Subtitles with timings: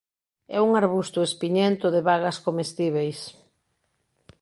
[0.57, 3.19] É un arbusto espiñento de bagas comestíbeis.